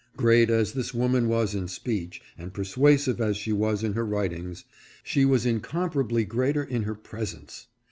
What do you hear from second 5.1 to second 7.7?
was incomparably greater in her presence.